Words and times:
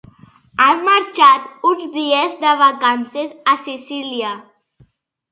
Han 0.63 0.79
marxat 0.85 1.43
uns 1.71 1.83
dies 1.97 2.33
de 2.45 2.53
vacances 2.61 3.35
a 3.53 3.55
Sicília. 3.67 4.33